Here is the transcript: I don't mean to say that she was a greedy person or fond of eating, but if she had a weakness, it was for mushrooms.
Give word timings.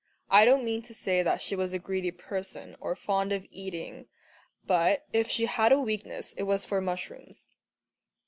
I 0.31 0.45
don't 0.45 0.65
mean 0.65 0.81
to 0.81 0.95
say 0.95 1.21
that 1.21 1.43
she 1.43 1.55
was 1.55 1.73
a 1.73 1.77
greedy 1.77 2.09
person 2.09 2.75
or 2.79 2.95
fond 2.95 3.31
of 3.31 3.45
eating, 3.51 4.07
but 4.65 5.05
if 5.13 5.29
she 5.29 5.45
had 5.45 5.71
a 5.71 5.79
weakness, 5.79 6.33
it 6.33 6.43
was 6.45 6.65
for 6.65 6.81
mushrooms. 6.81 7.45